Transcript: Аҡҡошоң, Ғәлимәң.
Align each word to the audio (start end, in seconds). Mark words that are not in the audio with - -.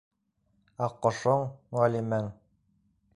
Аҡҡошоң, 0.87 1.45
Ғәлимәң. 1.81 2.31